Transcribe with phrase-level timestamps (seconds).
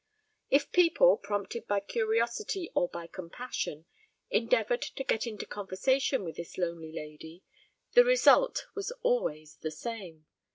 [0.49, 3.85] If people, prompted by curiosity or by compassion,
[4.31, 7.43] endeavoured to get into conversation with this lonely lady,
[7.93, 10.25] the result was always the same.